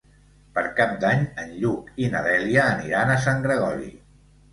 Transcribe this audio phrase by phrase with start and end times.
[0.53, 3.93] Per Cap d'Any en Lluc i na Dèlia aniran a Sant Gregori.